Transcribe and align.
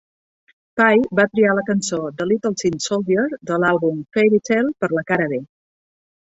Pye 0.79 1.03
va 1.19 1.25
triar 1.33 1.51
la 1.59 1.65
cançó 1.67 1.99
"The 2.23 2.27
Little 2.31 2.53
Tin 2.63 2.81
Soldier" 2.87 3.29
de 3.53 3.61
l'àlbum 3.67 4.03
"Fairytale" 4.19 4.77
per 4.83 4.93
a 4.93 4.99
la 5.01 5.07
cara 5.15 5.33
B. 5.37 5.45